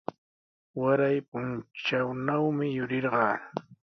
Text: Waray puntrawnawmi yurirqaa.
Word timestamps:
Waray 0.79 1.17
puntrawnawmi 1.29 2.65
yurirqaa. 2.75 3.35